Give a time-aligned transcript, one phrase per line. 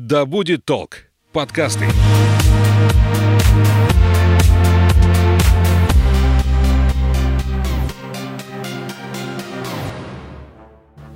[0.00, 1.86] «Да будет толк» подкасты.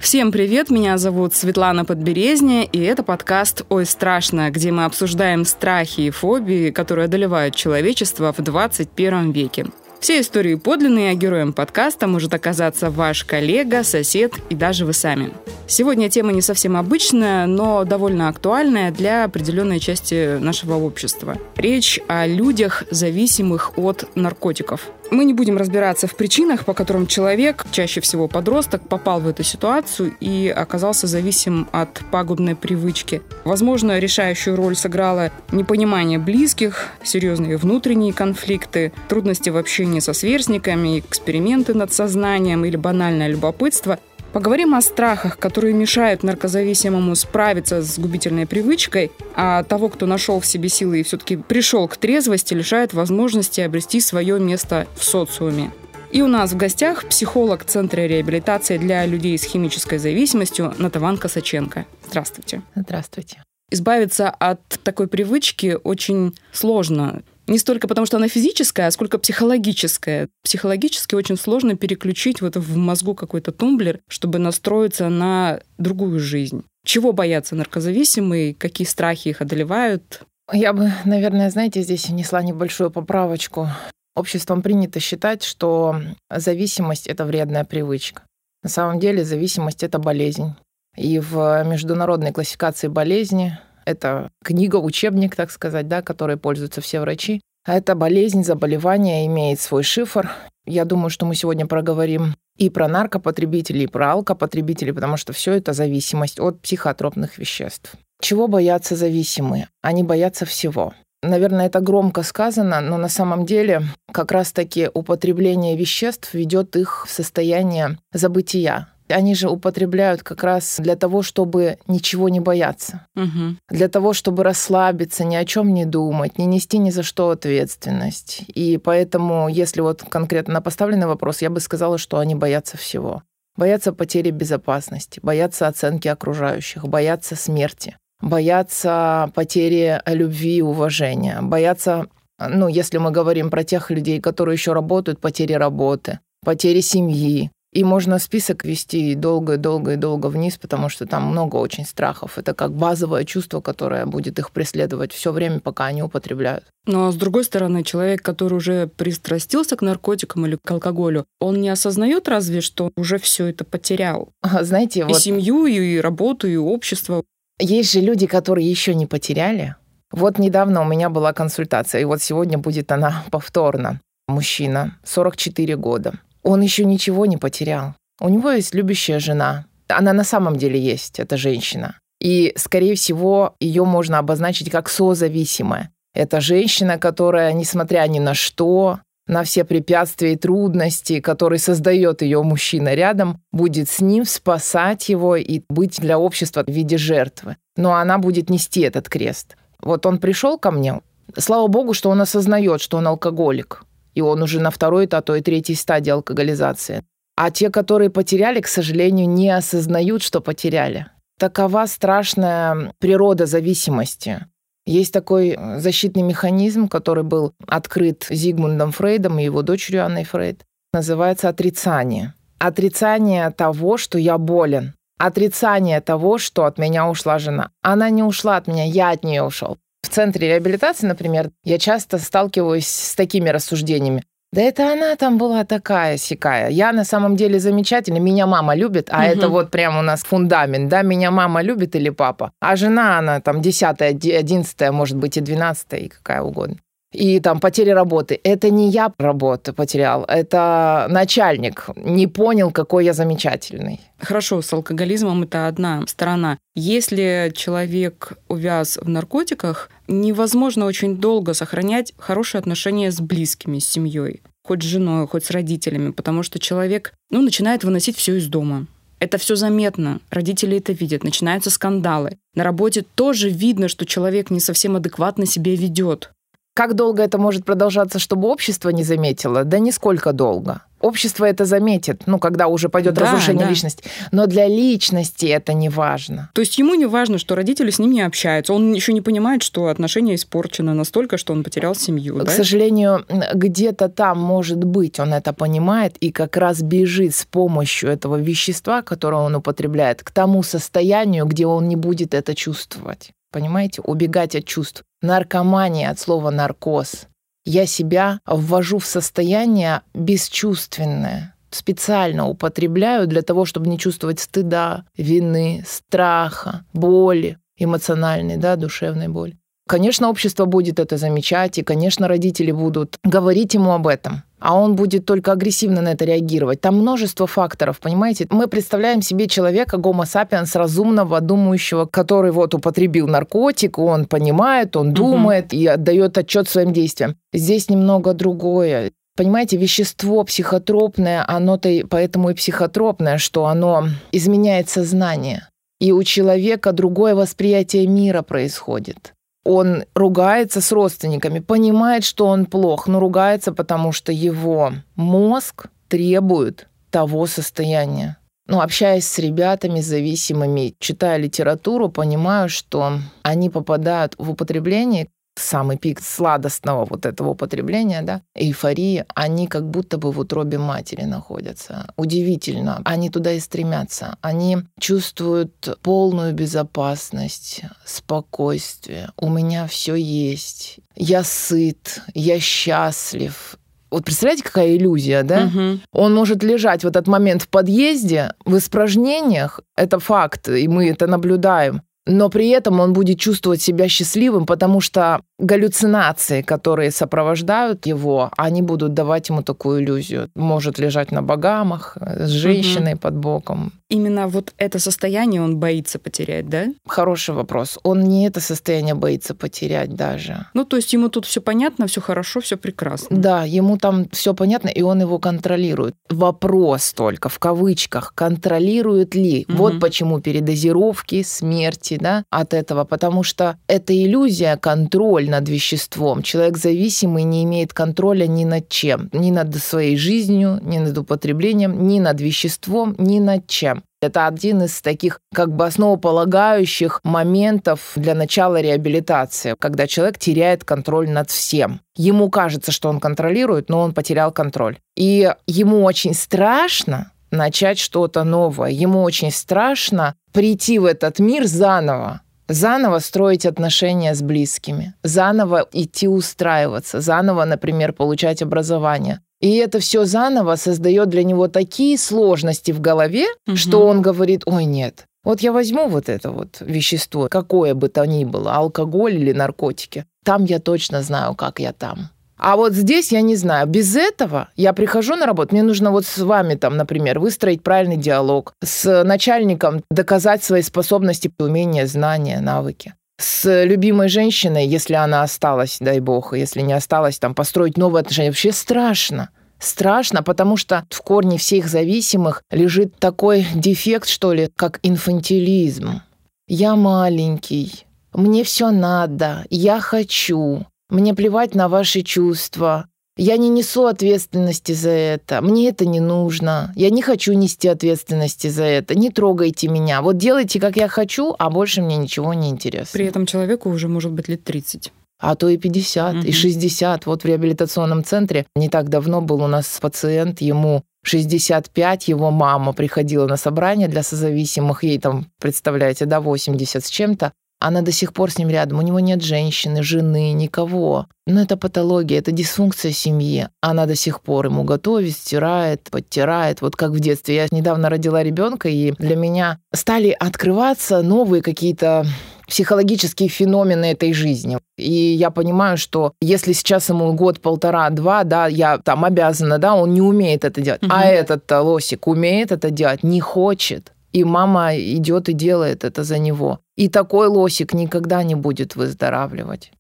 [0.01, 6.01] Всем привет, меня зовут Светлана Подберезня, и это подкаст «Ой, страшно», где мы обсуждаем страхи
[6.01, 9.67] и фобии, которые одолевают человечество в 21 веке.
[10.03, 15.33] Все истории подлинные, а героем подкаста может оказаться ваш коллега, сосед и даже вы сами.
[15.69, 21.37] Сегодня тема не совсем обычная, но довольно актуальная для определенной части нашего общества.
[21.55, 24.91] Речь о людях, зависимых от наркотиков.
[25.13, 29.43] Мы не будем разбираться в причинах, по которым человек, чаще всего подросток, попал в эту
[29.43, 33.21] ситуацию и оказался зависим от пагубной привычки.
[33.45, 41.75] Возможно, решающую роль сыграло непонимание близких, серьезные внутренние конфликты, трудности в общении со сверстниками, эксперименты
[41.75, 43.99] над сознанием или банальное любопытство–
[44.33, 50.47] Поговорим о страхах, которые мешают наркозависимому справиться с губительной привычкой, а того, кто нашел в
[50.47, 55.71] себе силы и все-таки пришел к трезвости, лишает возможности обрести свое место в социуме.
[56.13, 61.87] И у нас в гостях психолог Центра реабилитации для людей с химической зависимостью Натаван Косаченко.
[62.07, 62.63] Здравствуйте.
[62.75, 63.43] Здравствуйте.
[63.71, 67.23] Избавиться от такой привычки очень сложно.
[67.47, 70.29] Не столько потому, что она физическая, а сколько психологическая.
[70.45, 76.65] Психологически очень сложно переключить вот в мозгу какой-то тумблер, чтобы настроиться на другую жизнь.
[76.85, 80.23] Чего боятся наркозависимые, какие страхи их одолевают?
[80.53, 83.69] Я бы, наверное, знаете, здесь внесла небольшую поправочку.
[84.15, 88.23] Обществом принято считать, что зависимость— это вредная привычка.
[88.63, 90.55] На самом деле зависимость— это болезнь.
[90.97, 97.41] И в международной классификации болезни это книга, учебник, так сказать, да, которой пользуются все врачи.
[97.67, 100.31] Эта болезнь, заболевание имеет свой шифр.
[100.67, 105.53] Я думаю, что мы сегодня проговорим и про наркопотребителей, и про алкопотребителей, потому что все
[105.53, 107.95] это зависимость от психотропных веществ.
[108.21, 109.69] Чего боятся зависимые?
[109.81, 110.95] Они боятся всего.
[111.23, 117.11] Наверное, это громко сказано, но на самом деле как раз-таки употребление веществ ведет их в
[117.11, 123.07] состояние забытия, они же употребляют как раз для того, чтобы ничего не бояться.
[123.15, 123.57] Угу.
[123.71, 128.45] Для того, чтобы расслабиться, ни о чем не думать, не нести ни за что ответственность.
[128.49, 133.23] И поэтому, если вот конкретно на поставленный вопрос, я бы сказала, что они боятся всего.
[133.57, 142.07] Боятся потери безопасности, боятся оценки окружающих, боятся смерти, боятся потери любви и уважения, боятся,
[142.39, 147.85] ну, если мы говорим про тех людей, которые еще работают, потери работы, потери семьи, и
[147.85, 152.37] можно список вести долго, долго и долго вниз, потому что там много очень страхов.
[152.37, 156.65] Это как базовое чувство, которое будет их преследовать все время, пока они употребляют.
[156.87, 161.71] Но с другой стороны, человек, который уже пристрастился к наркотикам или к алкоголю, он не
[161.71, 164.29] осознает разве, что уже все это потерял.
[164.61, 165.19] Знаете, и вот...
[165.19, 167.25] семью, и работу, и общество.
[167.59, 169.77] Есть же люди, которые еще не потеряли.
[170.11, 174.01] Вот недавно у меня была консультация, и вот сегодня будет она повторно.
[174.29, 177.95] Мужчина, 44 года он еще ничего не потерял.
[178.21, 179.67] У него есть любящая жена.
[179.89, 181.99] Она на самом деле есть, эта женщина.
[182.21, 185.91] И, скорее всего, ее можно обозначить как созависимая.
[186.15, 192.43] Это женщина, которая, несмотря ни на что, на все препятствия и трудности, которые создает ее
[192.43, 197.57] мужчина рядом, будет с ним спасать его и быть для общества в виде жертвы.
[197.77, 199.57] Но она будет нести этот крест.
[199.81, 201.01] Вот он пришел ко мне,
[201.37, 205.35] слава богу, что он осознает, что он алкоголик и он уже на второй, а то
[205.35, 207.05] и третьей стадии алкоголизации.
[207.37, 211.07] А те, которые потеряли, к сожалению, не осознают, что потеряли.
[211.39, 214.47] Такова страшная природа зависимости.
[214.85, 220.65] Есть такой защитный механизм, который был открыт Зигмундом Фрейдом и его дочерью Анной Фрейд.
[220.93, 222.35] Называется отрицание.
[222.59, 224.95] Отрицание того, что я болен.
[225.19, 227.71] Отрицание того, что от меня ушла жена.
[227.81, 232.87] Она не ушла от меня, я от нее ушел центре реабилитации, например, я часто сталкиваюсь
[232.87, 234.25] с такими рассуждениями.
[234.53, 236.69] Да это она там была такая сякая.
[236.69, 239.25] Я на самом деле замечательная, меня мама любит, а угу.
[239.25, 242.53] это вот прям у нас фундамент, да, меня мама любит или папа.
[242.61, 246.77] А жена, она там десятая, одиннадцатая, может быть, и двенадцатая, и какая угодно
[247.13, 248.41] и там потеря работы.
[248.43, 254.01] Это не я работу потерял, это начальник не понял, какой я замечательный.
[254.19, 256.59] Хорошо, с алкоголизмом это одна сторона.
[256.75, 264.43] Если человек увяз в наркотиках, невозможно очень долго сохранять хорошие отношения с близкими, с семьей
[264.65, 268.87] хоть с женой, хоть с родителями, потому что человек ну, начинает выносить все из дома.
[269.19, 272.39] Это все заметно, родители это видят, начинаются скандалы.
[272.55, 276.31] На работе тоже видно, что человек не совсем адекватно себя ведет.
[276.75, 279.65] Как долго это может продолжаться, чтобы общество не заметило?
[279.65, 280.83] Да нисколько долго.
[281.03, 283.71] Общество это заметит, ну, когда уже пойдет Да, разрушение да.
[283.71, 284.05] личности.
[284.31, 286.51] Но для личности это не важно.
[286.55, 288.73] То есть ему не важно, что родители с ним не общаются.
[288.73, 292.39] Он еще не понимает, что отношения испорчены настолько, что он потерял семью.
[292.39, 292.53] К да?
[292.53, 298.37] сожалению, где-то там, может быть, он это понимает и как раз бежит с помощью этого
[298.37, 303.33] вещества, которое он употребляет, к тому состоянию, где он не будет это чувствовать.
[303.51, 304.01] Понимаете?
[304.03, 305.03] Убегать от чувств.
[305.21, 307.27] Наркомания от слова наркоз.
[307.65, 311.55] Я себя ввожу в состояние бесчувственное.
[311.71, 319.59] Специально употребляю для того, чтобы не чувствовать стыда, вины, страха, боли, эмоциональной, да, душевной боли.
[319.93, 324.43] Конечно, общество будет это замечать, и, конечно, родители будут говорить ему об этом.
[324.59, 326.81] А он будет только агрессивно на это реагировать.
[326.81, 328.47] Там множество факторов, понимаете?
[328.49, 335.13] Мы представляем себе человека, гомо сапиенс, разумного, думающего, который вот употребил наркотик, он понимает, он
[335.13, 337.37] думает и отдает отчет своим действиям.
[337.53, 339.13] Здесь немного другое.
[339.37, 345.69] Понимаете, вещество психотропное, оно-то и- поэтому и психотропное, что оно изменяет сознание.
[346.01, 349.35] И у человека другое восприятие мира происходит.
[349.65, 356.89] Он ругается с родственниками, понимает, что он плох, но ругается, потому что его мозг требует
[357.11, 358.39] того состояния.
[358.67, 366.21] Ну, общаясь с ребятами зависимыми, читая литературу, понимаю, что они попадают в употребление, самый пик
[366.21, 372.13] сладостного вот этого употребления, да, эйфории, они как будто бы в утробе матери находятся.
[372.17, 373.01] Удивительно.
[373.05, 374.37] Они туда и стремятся.
[374.41, 379.31] Они чувствуют полную безопасность, спокойствие.
[379.37, 381.01] У меня все есть.
[381.15, 383.77] Я сыт, я счастлив.
[384.11, 385.67] Вот представляете, какая иллюзия, да?
[385.67, 386.03] Мгм.
[386.13, 389.81] Он может лежать в этот момент в подъезде, в испражнениях.
[389.97, 392.03] Это факт, и мы это наблюдаем.
[392.27, 398.83] Но при этом он будет чувствовать себя счастливым, потому что галлюцинации, которые сопровождают его, они
[398.83, 400.51] будут давать ему такую иллюзию.
[400.55, 403.93] Может лежать на богамах э, с женщиной под боком.
[404.09, 406.87] Именно вот это состояние он боится потерять, да?
[407.09, 407.99] Хороший вопрос.
[408.03, 410.67] Он не это состояние боится потерять даже.
[410.75, 413.37] Ну, то есть ему тут все понятно, все хорошо, все прекрасно.
[413.37, 416.15] Да, ему там все понятно, и он его контролирует.
[416.29, 419.65] Вопрос только, в кавычках, контролирует ли?
[419.67, 419.79] Мгм.
[419.79, 423.05] Вот почему передозировки, смерти, да, от этого.
[423.05, 426.43] Потому что это иллюзия, контроль над веществом.
[426.43, 429.29] Человек зависимый не имеет контроля ни над чем.
[429.33, 434.03] Ни над своей жизнью, ни над употреблением, ни над веществом, ни над чем.
[434.23, 441.29] Это один из таких как бы основополагающих моментов для начала реабилитации, когда человек теряет контроль
[441.29, 442.01] над всем.
[442.17, 444.99] Ему кажется, что он контролирует, но он потерял контроль.
[445.17, 448.91] И ему очень страшно начать что-то новое.
[448.91, 452.41] Ему очень страшно прийти в этот мир заново.
[452.69, 459.41] Заново строить отношения с близкими, заново идти устраиваться, заново, например, получать образование.
[459.61, 463.77] И это все заново создает для него такие сложности в голове, Мгм.
[463.77, 468.25] что он говорит, ой, нет, вот я возьму вот это вот вещество, какое бы то
[468.27, 472.31] ни было, алкоголь или наркотики, там я точно знаю, как я там.
[472.65, 473.89] А вот здесь я не знаю.
[473.89, 478.17] Без этого я прихожу на работу, мне нужно вот с вами там, например, выстроить правильный
[478.17, 485.97] диалог, с начальником доказать свои способности, умения, знания, навыки с любимой женщиной, если она осталась,
[485.99, 488.51] дай бог, если не осталась, там, построить новые отношения.
[488.51, 489.51] Вообще страшно.
[489.81, 496.23] Страшно, потому что в корне всех зависимых лежит такой дефект, что ли, как инфантилизм.
[496.69, 504.07] Я маленький, мне все надо, я хочу, мне плевать на ваши чувства, я не несу
[504.07, 505.63] ответственности за это.
[505.63, 506.93] Мне это не нужно.
[506.97, 509.15] Я не хочу нести ответственности за это.
[509.15, 510.21] Не трогайте меня.
[510.21, 513.11] Вот делайте, как я хочу, а больше мне ничего не интересно.
[513.13, 515.13] При этом человеку уже может быть лет 30.
[515.41, 516.47] А то и 50, Мгм.
[516.47, 517.27] и 60.
[517.27, 522.93] Вот в реабилитационном центре не так давно был у нас пациент, ему 65, его мама
[522.93, 527.53] приходила на собрание для созависимых, ей там, представляете, да, 80 с чем-то.
[527.83, 528.99] Она до сих пор с ним рядом.
[528.99, 531.27] У него нет женщины, жены, никого.
[531.47, 533.69] Но это патология, это дисфункция семьи.
[533.81, 536.81] Она до сих пор ему готовит, стирает, подтирает.
[536.81, 537.57] Вот как в детстве.
[537.57, 542.25] Я недавно родила ребенка, и для меня стали открываться новые какие-то
[542.69, 544.79] психологические феномены этой жизни.
[544.97, 549.95] И я понимаю, что если сейчас ему год, полтора, два, да, я там обязана, да,
[549.95, 551.03] он не умеет это делать.
[551.03, 551.27] А Мгм.
[551.27, 554.13] этот лосик умеет это делать, не хочет.
[554.33, 556.81] И мама идет и делает это за него.
[556.97, 559.93] И такой лосик никогда не будет выздоравливать.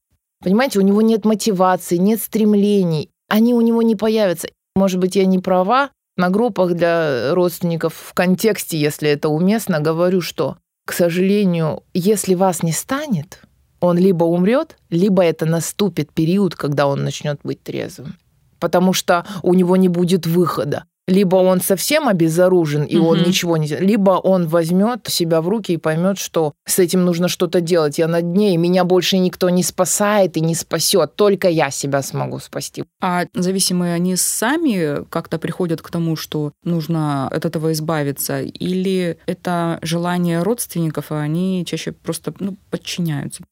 [0.42, 3.10] Понимаете, у него нет мотивации, нет стремлений.
[3.28, 4.48] Они у него не появятся.
[4.74, 5.90] Может быть, я не права.
[6.16, 12.62] На группах для родственников в контексте, если это уместно, говорю, что, к сожалению, если вас
[12.62, 13.40] не станет,
[13.80, 18.16] он либо умрет, либо это наступит период, когда он начнет быть трезвым.
[18.58, 20.84] Потому что у него не будет выхода.
[21.12, 23.08] Либо он совсем обезоружен, и угу.
[23.08, 23.66] он ничего не...
[23.66, 27.98] Либо он возьмет себя в руки и поймет, что с этим нужно что-то делать.
[27.98, 31.14] Я на дне, и меня больше никто не спасает и не спасет.
[31.14, 32.84] Только я себя смогу спасти.
[33.02, 38.40] А зависимые они сами как-то приходят к тому, что нужно от этого избавиться?
[38.40, 43.44] Или это желание родственников, а они чаще просто ну, подчиняются?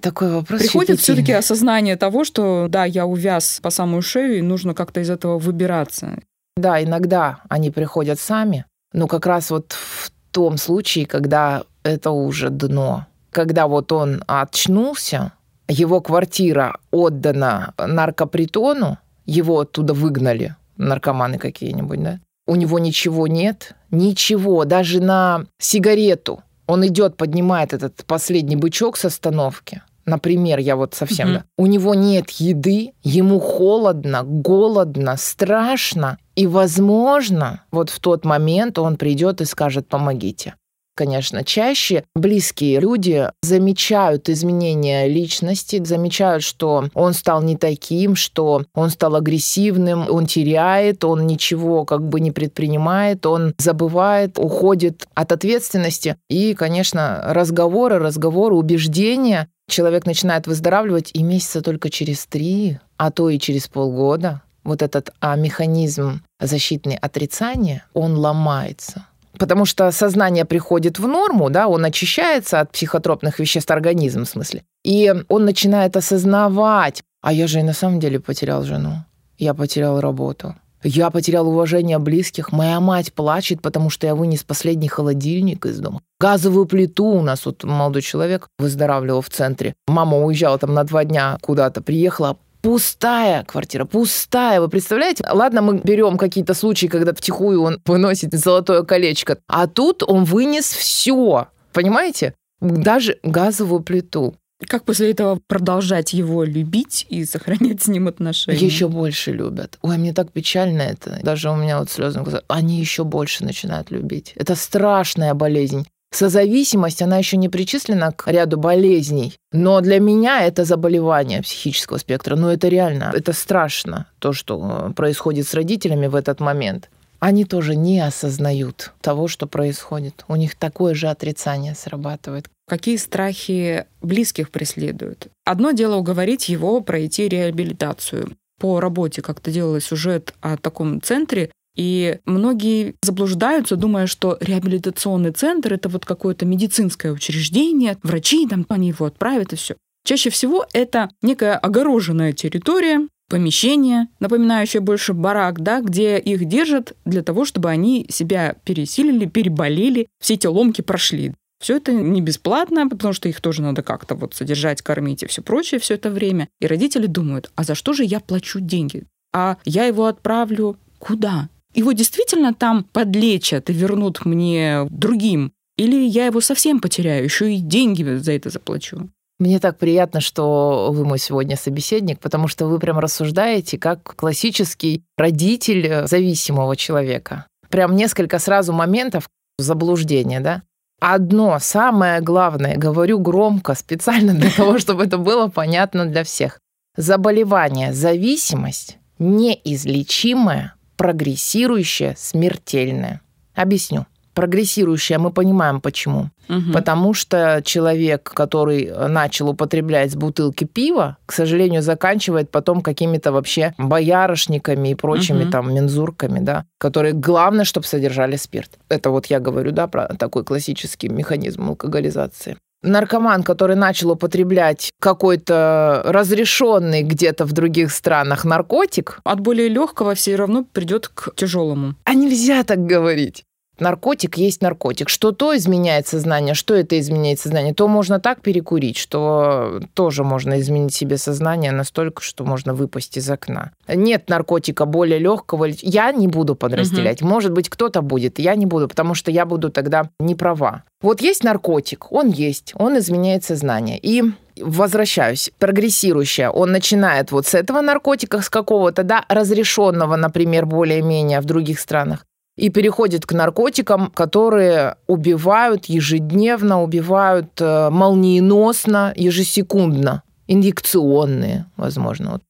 [0.00, 0.60] Такой вопрос.
[0.60, 5.10] Приходит все-таки осознание того, что да, я увяз по самую шею, и нужно как-то из
[5.10, 6.18] этого выбираться.
[6.56, 12.50] Да, иногда они приходят сами, но как раз вот в том случае, когда это уже
[12.50, 15.32] дно, когда вот он очнулся,
[15.68, 22.20] его квартира отдана наркопритону, его оттуда выгнали, наркоманы какие-нибудь, да?
[22.46, 29.04] У него ничего нет, ничего, даже на сигарету он идет, поднимает этот последний бычок с
[29.04, 29.82] остановки.
[30.10, 31.34] Например, я вот совсем, угу.
[31.34, 31.44] да.
[31.56, 36.18] У него нет еды, ему холодно, голодно, страшно.
[36.34, 40.54] И, возможно, вот в тот момент он придет и скажет, помогите
[41.00, 48.90] конечно, чаще близкие люди замечают изменения личности, замечают, что он стал не таким, что он
[48.90, 56.16] стал агрессивным, он теряет, он ничего как бы не предпринимает, он забывает, уходит от ответственности.
[56.28, 63.30] И, конечно, разговоры, разговоры, убеждения человек начинает выздоравливать и месяца только через три, а то
[63.30, 64.42] и через полгода.
[64.64, 69.06] Вот этот а, механизм защитный отрицания, он ломается.
[69.38, 74.64] Потому что сознание приходит в норму, да, он очищается от психотропных веществ, организм в смысле,
[74.84, 79.04] и он начинает осознавать, а я же и на самом деле потерял жену,
[79.38, 82.52] я потерял работу, я потерял уважение близких.
[82.52, 86.00] Моя мать плачет, потому что я вынес последний холодильник из дома.
[86.18, 89.74] Газовую плиту у нас вот молодой человек выздоравливал в центре.
[89.86, 94.60] Мама уезжала там на два дня куда-то, приехала, Пустая квартира, пустая.
[94.60, 95.24] Вы представляете?
[95.30, 100.66] Ладно, мы берем какие-то случаи, когда втихую он выносит золотое колечко, а тут он вынес
[100.66, 101.48] все.
[101.72, 102.34] Понимаете?
[102.60, 104.34] Даже газовую плиту.
[104.66, 108.58] Как после этого продолжать его любить и сохранять с ним отношения?
[108.58, 109.78] Еще больше любят.
[109.82, 111.18] Ой, мне так печально это.
[111.22, 112.22] Даже у меня вот слезы.
[112.48, 114.32] Они еще больше начинают любить.
[114.36, 115.86] Это страшная болезнь.
[116.12, 122.34] Созависимость, она еще не причислена к ряду болезней, но для меня это заболевание психического спектра.
[122.34, 126.90] Но это реально, это страшно, то, что э, происходит с родителями в этот момент.
[127.20, 130.24] Они тоже не осознают того, что происходит.
[130.26, 132.48] У них такое же отрицание срабатывает.
[132.66, 135.28] Какие страхи близких преследуют?
[135.44, 138.36] Одно дело уговорить его пройти реабилитацию.
[138.58, 145.74] По работе как-то делала сюжет о таком центре, и многие заблуждаются, думая, что реабилитационный центр
[145.74, 149.76] это вот какое-то медицинское учреждение, врачи там, они его отправят и все.
[150.04, 157.22] Чаще всего это некая огороженная территория, помещение, напоминающее больше барак, да, где их держат для
[157.22, 161.32] того, чтобы они себя пересилили, переболели, все эти ломки прошли.
[161.62, 165.42] Все это не бесплатно, потому что их тоже надо как-то вот содержать, кормить и все
[165.42, 166.48] прочее все это время.
[166.58, 169.04] И родители думают, а за что же я плачу деньги?
[169.32, 171.48] А я его отправлю куда?
[171.74, 175.52] Его действительно там подлечат и вернут мне другим?
[175.76, 179.08] Или я его совсем потеряю, еще и деньги за это заплачу?
[179.40, 185.02] Мне так приятно, что вы мой сегодня собеседник, потому что вы прям рассуждаете как классический
[185.16, 187.46] родитель зависимого человека.
[187.70, 190.62] Прям несколько сразу моментов заблуждения, да?
[191.00, 196.60] Одно, самое главное, говорю громко, специально для того, чтобы это было понятно для всех.
[196.98, 203.22] Заболевание, зависимость неизлечимая прогрессирующее, смертельное.
[203.54, 204.04] Объясню.
[204.34, 206.30] Прогрессирующее мы понимаем почему.
[206.48, 206.72] Угу.
[206.72, 213.74] Потому что человек, который начал употреблять с бутылки пива, к сожалению, заканчивает потом какими-то вообще
[213.78, 215.50] боярышниками и прочими угу.
[215.50, 218.70] там мензурками, да, которые главное, чтобы содержали спирт.
[218.88, 226.02] Это вот я говорю, да, про такой классический механизм алкоголизации наркоман, который начал употреблять какой-то
[226.04, 231.94] разрешенный где-то в других странах наркотик, от более легкого все равно придет к тяжелому.
[232.04, 233.44] А нельзя так говорить
[233.80, 235.08] наркотик есть наркотик.
[235.08, 240.60] Что то изменяет сознание, что это изменяет сознание, то можно так перекурить, что тоже можно
[240.60, 243.72] изменить себе сознание настолько, что можно выпасть из окна.
[243.88, 245.66] Нет наркотика более легкого.
[245.80, 247.22] Я не буду подразделять.
[247.22, 247.30] Угу.
[247.30, 248.38] Может быть, кто-то будет.
[248.38, 250.84] Я не буду, потому что я буду тогда не права.
[251.02, 253.98] Вот есть наркотик, он есть, он изменяет сознание.
[253.98, 254.22] И
[254.60, 261.46] возвращаюсь, прогрессирующая, он начинает вот с этого наркотика, с какого-то, да, разрешенного, например, более-менее в
[261.46, 262.26] других странах,
[262.56, 272.40] и переходит к наркотикам, которые убивают ежедневно, убивают э, молниеносно, ежесекундно, инъекционные, возможно.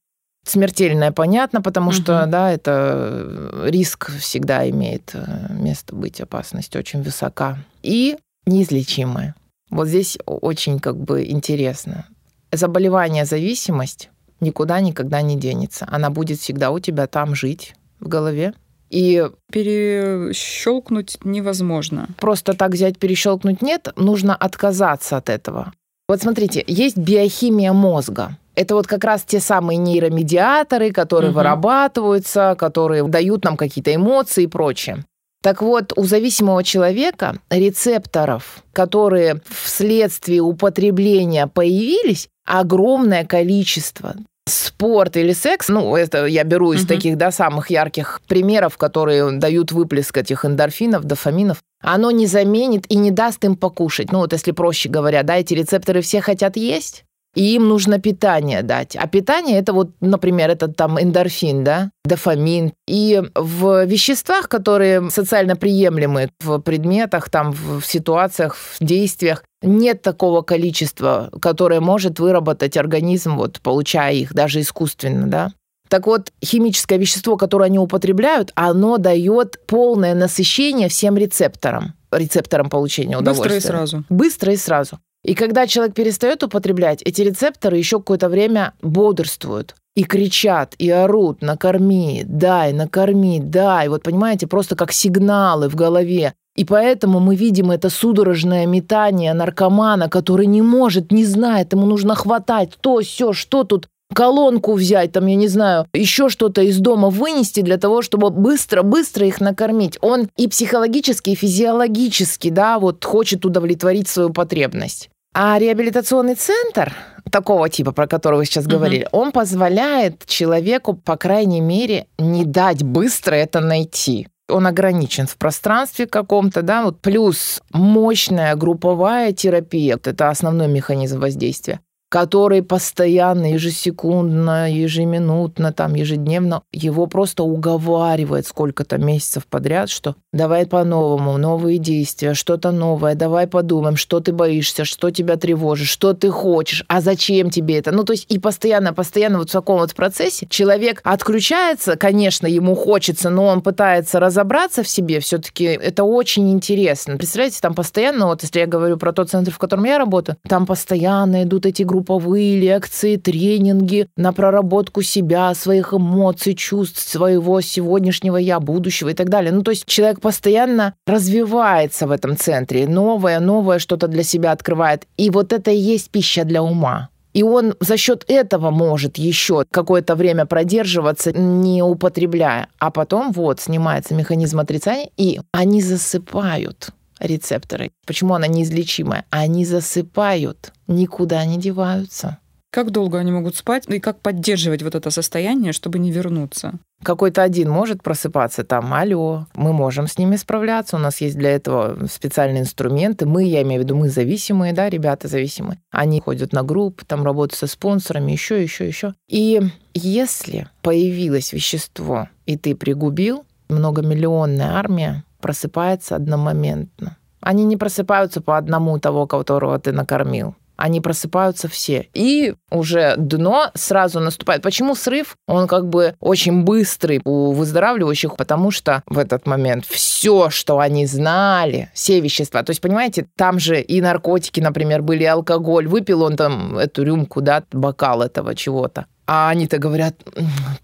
[0.45, 1.95] Смертельное понятно, потому угу.
[1.95, 7.59] что, да, это риск всегда имеет э, место быть, опасность очень высока.
[7.83, 9.35] И неизлечимое.
[9.69, 12.05] Вот здесь очень как бы интересно.
[12.51, 14.09] Заболевание, зависимость
[14.41, 15.87] никуда никогда не денется.
[15.89, 18.53] Она будет всегда у тебя там жить в голове.
[18.91, 22.09] И перещелкнуть невозможно.
[22.17, 25.71] Просто так взять, перещелкнуть нет, нужно отказаться от этого.
[26.09, 28.37] Вот смотрите, есть биохимия мозга.
[28.53, 31.37] Это вот как раз те самые нейромедиаторы, которые угу.
[31.37, 35.05] вырабатываются, которые дают нам какие-то эмоции и прочее.
[35.41, 44.15] Так вот, у зависимого человека рецепторов, которые вследствие употребления появились, огромное количество
[44.53, 46.87] спорт или секс, ну, это я беру из uh-huh.
[46.87, 52.95] таких, да, самых ярких примеров, которые дают выплеск этих эндорфинов, дофаминов, оно не заменит и
[52.95, 54.11] не даст им покушать.
[54.11, 57.05] Ну, вот если проще говоря, да, эти рецепторы все хотят есть,
[57.35, 58.95] и им нужно питание дать.
[58.95, 62.73] А питание это вот, например, этот там эндорфин, да, дофамин.
[62.87, 70.41] И в веществах, которые социально приемлемы в предметах, там, в ситуациях, в действиях, нет такого
[70.41, 75.51] количества, которое может выработать организм, вот, получая их даже искусственно, да.
[75.87, 83.17] Так вот, химическое вещество, которое они употребляют, оно дает полное насыщение всем рецепторам, рецепторам получения
[83.17, 83.55] удовольствия.
[83.55, 84.03] Быстро и сразу.
[84.09, 84.99] Быстро и сразу.
[85.23, 91.41] И когда человек перестает употреблять, эти рецепторы еще какое-то время бодрствуют и кричат, и орут,
[91.41, 93.89] накорми, дай, накорми, дай.
[93.89, 96.33] Вот понимаете, просто как сигналы в голове.
[96.55, 102.15] И поэтому мы видим это судорожное метание наркомана, который не может, не знает, ему нужно
[102.15, 107.09] хватать то, все, что тут колонку взять, там, я не знаю, еще что-то из дома
[107.09, 109.97] вынести для того, чтобы быстро-быстро их накормить.
[110.01, 115.09] Он и психологически, и физиологически, да, вот хочет удовлетворить свою потребность.
[115.33, 116.93] А реабилитационный центр
[117.31, 119.21] такого типа, про который вы сейчас говорили, угу.
[119.21, 126.07] он позволяет человеку, по крайней мере, не дать быстро это найти он ограничен в пространстве
[126.07, 131.79] каком-то, да, вот плюс мощная групповая терапия, это основной механизм воздействия
[132.11, 141.37] который постоянно, ежесекундно, ежеминутно, там, ежедневно его просто уговаривает сколько-то месяцев подряд, что давай по-новому,
[141.37, 146.83] новые действия, что-то новое, давай подумаем, что ты боишься, что тебя тревожит, что ты хочешь,
[146.89, 147.91] а зачем тебе это.
[147.93, 152.75] Ну, то есть и постоянно, постоянно вот в таком вот процессе человек отключается, конечно, ему
[152.75, 157.15] хочется, но он пытается разобраться в себе, все-таки это очень интересно.
[157.15, 160.65] Представляете, там постоянно, вот если я говорю про тот центр, в котором я работаю, там
[160.65, 168.37] постоянно идут эти группы групповые лекции, тренинги на проработку себя, своих эмоций, чувств, своего сегодняшнего
[168.37, 169.51] я, будущего и так далее.
[169.51, 175.05] Ну, то есть человек постоянно развивается в этом центре, новое, новое что-то для себя открывает.
[175.17, 177.09] И вот это и есть пища для ума.
[177.33, 182.67] И он за счет этого может еще какое-то время продерживаться, не употребляя.
[182.79, 186.89] А потом вот снимается механизм отрицания, и они засыпают
[187.21, 187.91] рецепторы.
[188.05, 189.25] Почему она неизлечимая?
[189.29, 192.39] Они засыпают, никуда не деваются.
[192.71, 196.75] Как долго они могут спать и как поддерживать вот это состояние, чтобы не вернуться?
[197.03, 201.49] Какой-то один может просыпаться там, алло, мы можем с ними справляться, у нас есть для
[201.49, 203.25] этого специальные инструменты.
[203.25, 205.79] Мы, я имею в виду, мы зависимые, да, ребята зависимые.
[205.91, 209.15] Они ходят на группы, там работают со спонсорами, еще, еще, еще.
[209.27, 209.59] И
[209.93, 217.17] если появилось вещество, и ты пригубил, многомиллионная армия просыпается одномоментно.
[217.41, 220.55] Они не просыпаются по одному того, которого ты накормил.
[220.77, 222.07] Они просыпаются все.
[222.13, 224.63] И уже дно сразу наступает.
[224.63, 225.35] Почему срыв?
[225.47, 231.05] Он как бы очень быстрый у выздоравливающих, потому что в этот момент все, что они
[231.05, 232.63] знали, все вещества.
[232.63, 235.87] То есть, понимаете, там же и наркотики, например, были, и алкоголь.
[235.87, 239.05] Выпил он там эту рюмку, да, бокал этого чего-то.
[239.27, 240.15] А они-то говорят,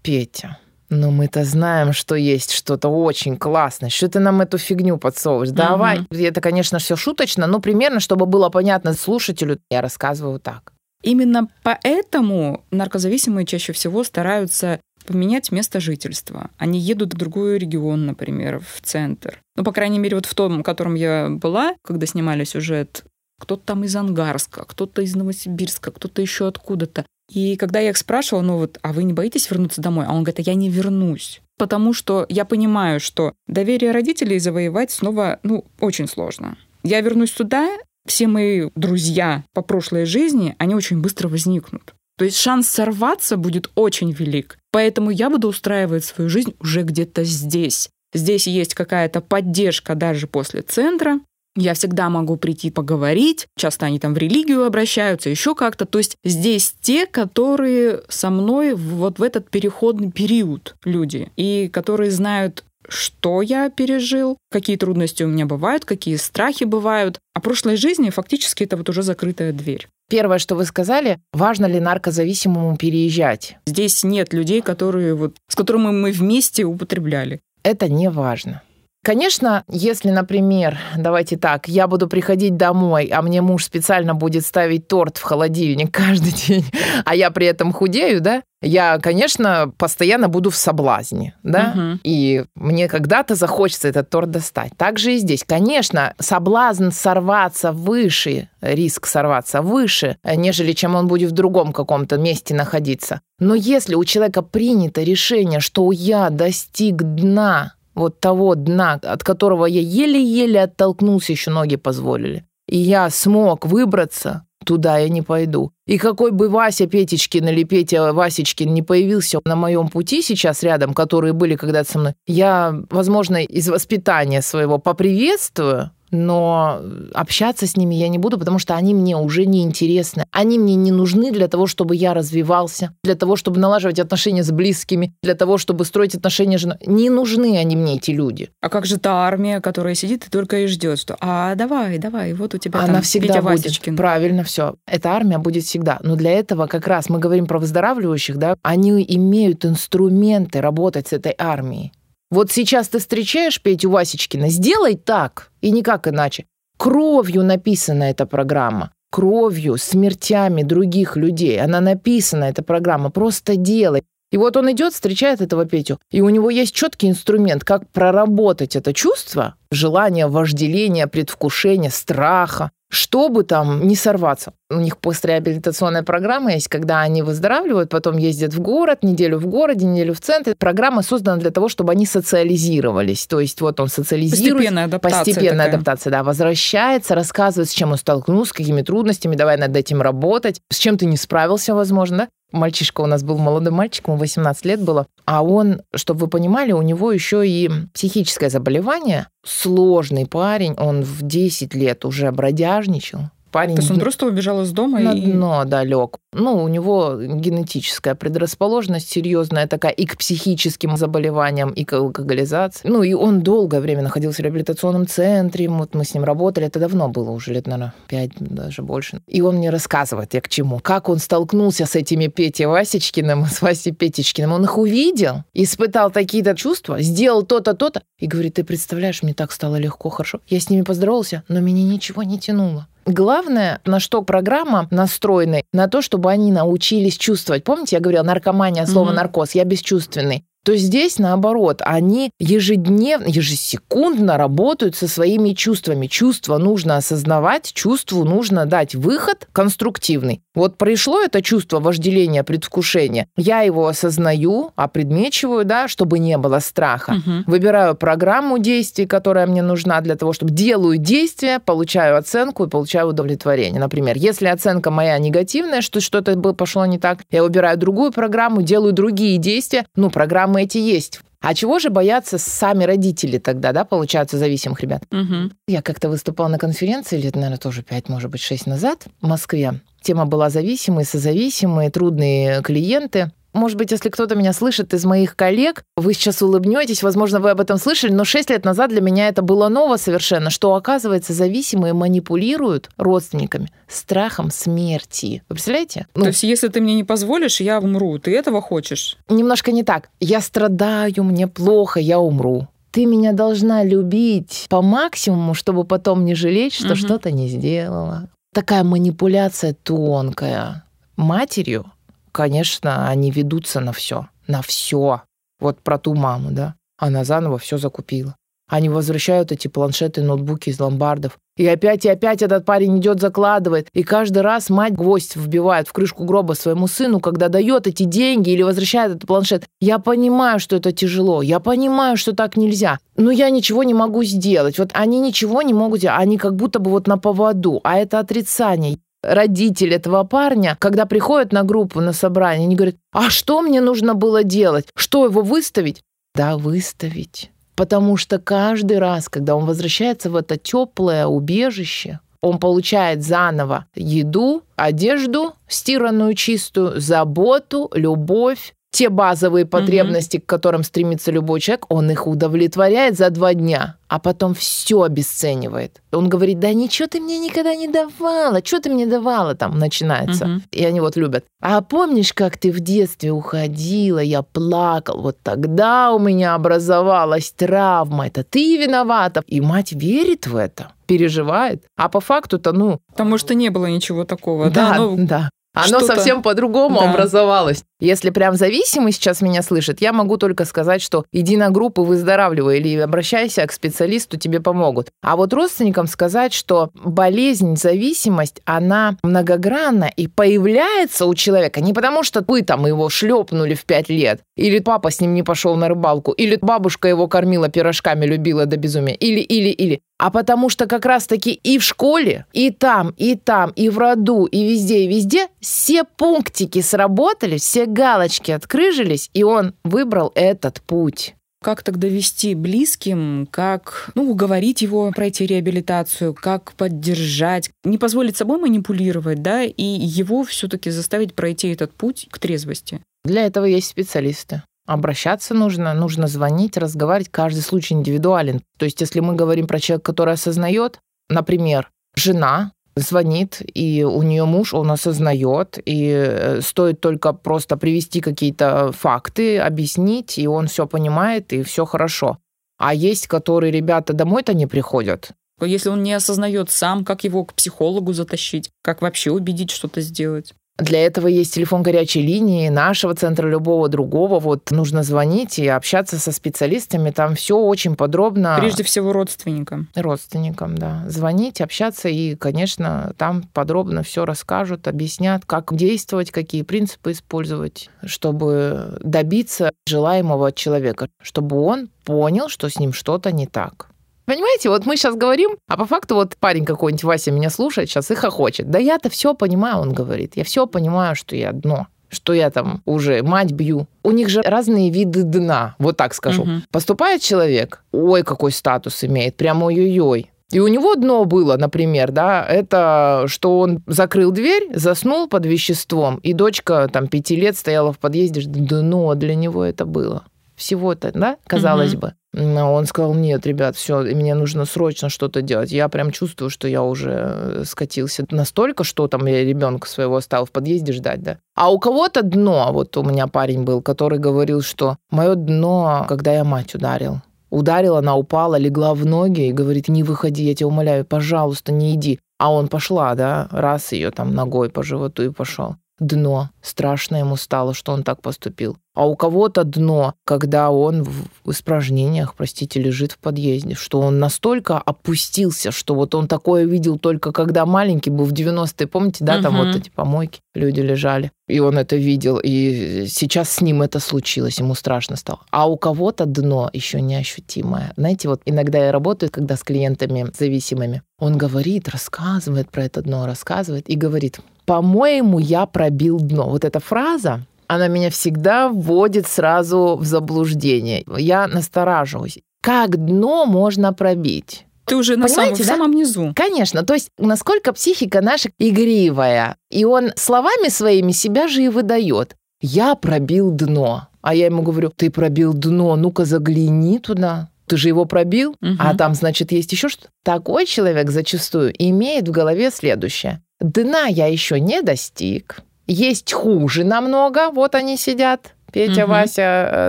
[0.02, 0.58] Петя,
[0.90, 3.90] но мы-то знаем, что есть что-то очень классное.
[3.90, 5.50] Что ты нам эту фигню подсовываешь?
[5.50, 6.00] Давай.
[6.00, 6.16] Угу.
[6.16, 10.72] Это, конечно, все шуточно, но примерно, чтобы было понятно слушателю, я рассказываю так.
[11.02, 16.50] Именно поэтому наркозависимые чаще всего стараются поменять место жительства.
[16.58, 19.40] Они едут в другой регион, например, в центр.
[19.56, 23.04] Ну, по крайней мере, вот в том, в котором я была, когда снимали сюжет,
[23.40, 27.06] кто-то там из Ангарска, кто-то из Новосибирска, кто-то еще откуда-то.
[27.30, 30.06] И когда я их спрашивала, ну вот, а вы не боитесь вернуться домой?
[30.08, 31.40] А он говорит, а я не вернусь.
[31.58, 36.56] Потому что я понимаю, что доверие родителей завоевать снова, ну, очень сложно.
[36.84, 37.68] Я вернусь туда,
[38.06, 41.94] все мои друзья по прошлой жизни, они очень быстро возникнут.
[42.16, 44.58] То есть шанс сорваться будет очень велик.
[44.72, 47.90] Поэтому я буду устраивать свою жизнь уже где-то здесь.
[48.12, 51.20] Здесь есть какая-то поддержка даже после центра.
[51.58, 53.46] Я всегда могу прийти поговорить.
[53.56, 55.84] Часто они там в религию обращаются, еще как-то.
[55.84, 62.10] То есть здесь те, которые со мной вот в этот переходный период люди, и которые
[62.10, 67.18] знают что я пережил, какие трудности у меня бывают, какие страхи бывают.
[67.34, 69.88] А прошлой жизни фактически это вот уже закрытая дверь.
[70.08, 73.58] Первое, что вы сказали, важно ли наркозависимому переезжать?
[73.66, 77.40] Здесь нет людей, которые вот, с которыми мы вместе употребляли.
[77.62, 78.62] Это не важно.
[79.04, 84.88] Конечно, если, например, давайте так, я буду приходить домой, а мне муж специально будет ставить
[84.88, 86.64] торт в холодильник каждый день,
[87.04, 92.00] а я при этом худею, да, я, конечно, постоянно буду в соблазне, да, угу.
[92.02, 94.72] и мне когда-то захочется этот торт достать.
[94.76, 95.44] Так же и здесь.
[95.46, 102.52] Конечно, соблазн сорваться выше, риск сорваться выше, нежели чем он будет в другом каком-то месте
[102.52, 103.20] находиться.
[103.38, 109.66] Но если у человека принято решение, что я достиг дна, вот того дна, от которого
[109.66, 112.44] я еле-еле оттолкнулся, еще ноги позволили.
[112.68, 115.72] И я смог выбраться, туда я не пойду.
[115.86, 120.92] И какой бы Вася Петечкин или Петя Васечкин не появился на моем пути сейчас рядом,
[120.92, 126.80] которые были когда-то со мной, я, возможно, из воспитания своего поприветствую, но
[127.14, 130.26] общаться с ними я не буду, потому что они мне уже не интересны.
[130.30, 134.50] Они мне не нужны для того, чтобы я развивался, для того, чтобы налаживать отношения с
[134.50, 136.78] близкими, для того, чтобы строить отношения с женой.
[136.86, 138.50] Не нужны они мне, эти люди.
[138.60, 142.32] А как же та армия, которая сидит и только и ждет, что «а, давай, давай,
[142.34, 143.64] вот у тебя Она там всегда Петя будет.
[143.64, 143.96] Васечкин».
[143.96, 144.74] Правильно все.
[144.86, 145.98] Эта армия будет всегда.
[146.02, 151.12] Но для этого как раз мы говорим про выздоравливающих, да, они имеют инструменты работать с
[151.12, 151.92] этой армией.
[152.30, 156.44] Вот сейчас ты встречаешь Петю Васечкина, сделай так, и никак иначе.
[156.76, 158.92] Кровью написана эта программа.
[159.10, 161.58] Кровью, смертями других людей.
[161.58, 163.10] Она написана, эта программа.
[163.10, 164.02] Просто делай.
[164.30, 168.76] И вот он идет, встречает этого Петю, и у него есть четкий инструмент, как проработать
[168.76, 174.52] это чувство, желание, вожделения, предвкушения, страха, чтобы там не сорваться.
[174.70, 179.86] У них постреабилитационная программа есть, когда они выздоравливают, потом ездят в город, неделю в городе,
[179.86, 180.54] неделю в центре.
[180.54, 183.26] Программа создана для того, чтобы они социализировались.
[183.26, 184.54] То есть вот он социализируется.
[184.54, 185.18] Постепенная адаптация.
[185.24, 185.74] Постепенная такая.
[185.74, 186.22] адаптация, да.
[186.22, 190.98] Возвращается, рассказывает, с чем он столкнулся, с какими трудностями, давай над этим работать, с чем
[190.98, 192.28] ты не справился, возможно, да?
[192.50, 196.72] Мальчишка у нас был молодой мальчик, ему 18 лет было, а он, чтобы вы понимали,
[196.72, 203.74] у него еще и психическое заболевание, сложный парень, он в 10 лет уже бродяжничал, парень...
[203.74, 205.32] То есть он просто убежал из дома на и...
[205.32, 206.18] дно, да, лег.
[206.32, 212.86] Ну, у него генетическая предрасположенность серьезная такая и к психическим заболеваниям, и к алкоголизации.
[212.86, 216.78] Ну, и он долгое время находился в реабилитационном центре, вот мы с ним работали, это
[216.78, 219.20] давно было, уже лет, наверное, пять, даже больше.
[219.26, 220.80] И он мне рассказывает, я к чему.
[220.80, 224.52] Как он столкнулся с этими Петей Васечкиным, с Васей Петечкиным.
[224.52, 228.02] Он их увидел, испытал такие-то чувства, сделал то-то, то-то.
[228.18, 230.40] И говорит, ты представляешь, мне так стало легко, хорошо.
[230.46, 232.86] Я с ними поздоровался, но меня ничего не тянуло.
[233.08, 237.64] Главное, на что программа настроена, на то, чтобы они научились чувствовать.
[237.64, 239.16] Помните, я говорила, наркомания, слово Мгм.
[239.16, 240.44] наркоз, я бесчувственный.
[240.64, 246.06] То здесь, наоборот, они ежедневно, ежесекундно работают со своими чувствами.
[246.06, 250.42] Чувство нужно осознавать, чувству нужно дать выход конструктивный.
[250.54, 253.28] Вот пришло это чувство вожделения, предвкушения.
[253.36, 257.12] Я его осознаю, опредмечиваю, да, чтобы не было страха.
[257.14, 257.44] Мгм.
[257.46, 263.08] Выбираю программу действий, которая мне нужна для того, чтобы делаю действия, получаю оценку и получаю
[263.08, 263.80] удовлетворение.
[263.80, 268.92] Например, если оценка моя негативная, что что-то пошло не так, я выбираю другую программу, делаю
[268.92, 269.86] другие действия.
[269.96, 270.10] Ну,
[270.48, 271.20] программы эти есть.
[271.40, 275.04] А чего же боятся сами родители тогда, да, получаются зависимых ребят?
[275.12, 275.52] Мгм.
[275.68, 279.80] Я как-то выступала на конференции лет, наверное, тоже 5, может быть, 6 назад в Москве.
[280.02, 283.30] Тема была зависимые, созависимые, трудные клиенты.
[283.58, 287.60] Может быть, если кто-то меня слышит из моих коллег, вы сейчас улыбнетесь, возможно, вы об
[287.60, 291.92] этом слышали, но 6 лет назад для меня это было ново совершенно, что, оказывается, зависимые
[291.92, 295.42] манипулируют родственниками страхом смерти.
[295.48, 296.06] Вы представляете?
[296.14, 298.18] Ну, То есть если ты мне не позволишь, я умру.
[298.20, 299.18] Ты этого хочешь?
[299.28, 300.10] немножко не так.
[300.20, 302.68] Я страдаю, мне плохо, я умру.
[302.92, 306.96] Ты меня должна любить по максимуму, чтобы потом не жалеть, что Мгм.
[306.96, 308.28] что-то не сделала.
[308.54, 310.84] Такая манипуляция тонкая.
[311.16, 311.90] Матерью,
[312.38, 314.28] конечно, они ведутся на все.
[314.46, 315.22] На все.
[315.58, 316.76] Вот про ту маму, да.
[316.96, 318.36] Она заново все закупила.
[318.70, 321.36] Они возвращают эти планшеты, ноутбуки из ломбардов.
[321.56, 323.88] И опять и опять этот парень идет, закладывает.
[323.92, 328.50] И каждый раз мать гвоздь вбивает в крышку гроба своему сыну, когда дает эти деньги
[328.50, 329.64] или возвращает этот планшет.
[329.80, 331.42] Я понимаю, что это тяжело.
[331.42, 333.00] Я понимаю, что так нельзя.
[333.16, 334.78] Но я ничего не могу сделать.
[334.78, 336.20] Вот они ничего не могут сделать.
[336.20, 337.80] Они как будто бы вот на поводу.
[337.82, 343.30] А это отрицание родитель этого парня, когда приходят на группу, на собрание, они говорят, а
[343.30, 344.86] что мне нужно было делать?
[344.94, 346.02] Что, его выставить?
[346.34, 347.50] Да, выставить.
[347.74, 354.62] Потому что каждый раз, когда он возвращается в это теплое убежище, он получает заново еду,
[354.76, 360.44] одежду, стиранную чистую, заботу, любовь, те базовые потребности, угу.
[360.44, 366.00] к которым стремится любой человек, он их удовлетворяет за два дня, а потом все обесценивает.
[366.12, 370.44] Он говорит, да ничего ты мне никогда не давала, что ты мне давала, там начинается.
[370.46, 370.62] Угу.
[370.72, 371.44] И они вот любят.
[371.60, 378.28] А помнишь, как ты в детстве уходила, я плакал, вот тогда у меня образовалась травма,
[378.28, 379.42] это ты виновата.
[379.46, 381.84] И мать верит в это переживает.
[381.96, 383.00] А по факту-то, ну...
[383.08, 384.90] Потому что не было ничего такого, да?
[384.90, 385.50] Да, ну, да.
[385.86, 387.10] Оно совсем по-другому да.
[387.10, 387.84] образовалось.
[388.00, 392.78] Если прям зависимый сейчас меня слышит, я могу только сказать, что иди на группу, выздоравливай
[392.78, 395.08] или обращайся к специалисту, тебе помогут.
[395.22, 402.22] А вот родственникам сказать, что болезнь, зависимость, она многогранна и появляется у человека не потому,
[402.22, 405.88] что вы там его шлепнули в пять лет, или папа с ним не пошел на
[405.88, 410.86] рыбалку, или бабушка его кормила пирожками, любила до безумия, или, или, или а потому что
[410.86, 415.08] как раз-таки и в школе, и там, и там, и в роду, и везде, и
[415.08, 421.34] везде все пунктики сработали, все галочки открыжились, и он выбрал этот путь.
[421.62, 428.60] Как тогда вести близким, как ну, уговорить его пройти реабилитацию, как поддержать, не позволить собой
[428.60, 433.00] манипулировать, да, и его все-таки заставить пройти этот путь к трезвости?
[433.24, 434.62] Для этого есть специалисты.
[434.88, 437.28] Обращаться нужно, нужно звонить, разговаривать.
[437.30, 438.62] Каждый случай индивидуален.
[438.78, 444.46] То есть, если мы говорим про человека, который осознает, например, жена звонит, и у нее
[444.46, 450.86] муж, он осознает, и э, стоит только просто привести какие-то факты, объяснить, и он все
[450.86, 452.38] понимает, и все хорошо.
[452.78, 455.32] А есть, которые ребята домой-то не приходят.
[455.60, 460.54] Если он не осознает сам, как его к психологу затащить, как вообще убедить что-то сделать.
[460.78, 464.38] Для этого есть телефон горячей линии нашего центра, любого другого.
[464.38, 467.10] Вот нужно звонить и общаться со специалистами.
[467.10, 468.56] Там все очень подробно.
[468.60, 469.88] Прежде всего родственникам.
[469.96, 471.02] Родственникам, да.
[471.08, 478.98] Звонить, общаться и, конечно, там подробно все расскажут, объяснят, как действовать, какие принципы использовать, чтобы
[479.02, 483.88] добиться желаемого от человека, чтобы он понял, что с ним что-то не так.
[484.28, 488.10] Понимаете, вот мы сейчас говорим, а по факту вот парень какой-нибудь Вася меня слушает сейчас
[488.10, 488.68] и хохочет.
[488.68, 490.36] Да я-то все понимаю, он говорит.
[490.36, 493.86] Я все понимаю, что я дно что я там уже мать бью.
[494.02, 496.42] У них же разные виды дна, вот так скажу.
[496.42, 496.50] Угу.
[496.70, 500.30] Поступает человек, ой, какой статус имеет, прям ой-ой-ой.
[500.50, 506.16] И у него дно было, например, да, это что он закрыл дверь, заснул под веществом,
[506.22, 510.24] и дочка там пяти лет стояла в подъезде, дно для него это было.
[510.56, 512.00] Всего-то, да, казалось угу.
[512.00, 512.14] бы.
[512.38, 515.72] Он сказал, нет, ребят, все, мне нужно срочно что-то делать.
[515.72, 520.44] Я прям чувствую, что я уже э, скатился настолько, что там я ребенка своего оставил
[520.44, 521.38] в подъезде ждать, да.
[521.56, 526.32] А у кого-то дно, вот у меня парень был, который говорил, что мое дно, когда
[526.32, 527.20] я мать ударил.
[527.50, 531.94] Ударила, она упала, легла в ноги и говорит, не выходи, я тебя умоляю, пожалуйста, не
[531.94, 532.20] иди.
[532.38, 536.50] А он пошла, да, раз ее там ногой по животу и пошел дно.
[536.62, 538.76] Страшно ему стало, что он так поступил.
[538.94, 544.78] А у кого-то дно, когда он в испражнениях, простите, лежит в подъезде, что он настолько
[544.78, 549.58] опустился, что вот он такое видел только когда маленький был в 90-е, помните, да, там
[549.58, 549.66] угу.
[549.66, 554.58] вот эти помойки, люди лежали, и он это видел, и сейчас с ним это случилось,
[554.58, 555.40] ему страшно стало.
[555.50, 557.92] А у кого-то дно еще неощутимое.
[557.96, 563.26] Знаете, вот иногда я работаю, когда с клиентами зависимыми, он говорит, рассказывает про это дно,
[563.26, 566.48] рассказывает и говорит, по-моему, я пробил дно.
[566.48, 571.04] Вот эта фраза, она меня всегда вводит сразу в заблуждение.
[571.16, 572.38] Я настораживаюсь.
[572.60, 574.66] Как дно можно пробить?
[574.88, 575.62] Ты уже на самом, да?
[575.62, 576.32] в самом низу.
[576.34, 576.82] Конечно.
[576.82, 579.56] То есть, насколько психика наша игривая.
[579.70, 582.36] И он словами своими себя же и выдает.
[582.60, 584.08] Я пробил дно.
[584.20, 587.50] А я ему говорю, ты пробил дно, ну-ка загляни туда.
[587.66, 588.76] Ты же его пробил, угу.
[588.78, 590.08] а там, значит, есть еще что-то.
[590.24, 593.42] Такой человек зачастую имеет в голове следующее.
[593.60, 595.60] Дна я еще не достиг.
[595.86, 597.50] Есть хуже намного.
[597.50, 598.54] Вот они сидят.
[598.72, 599.12] Петя, угу.
[599.12, 599.88] Вася, э,